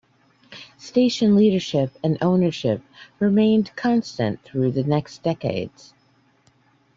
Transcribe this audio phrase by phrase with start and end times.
[0.79, 2.81] Station leadership and ownership
[3.19, 5.93] remained constant through the next decades.